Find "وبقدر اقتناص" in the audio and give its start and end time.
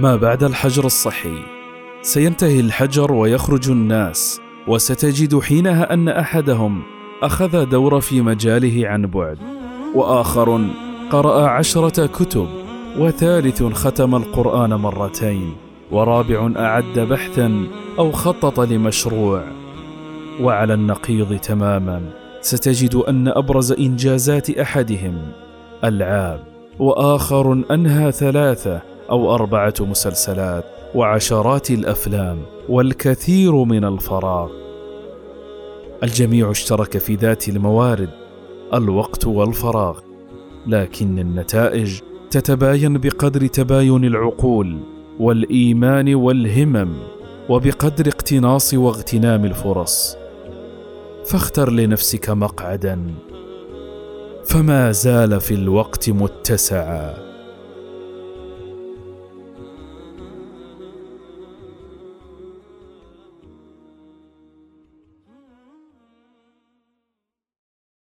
47.48-48.74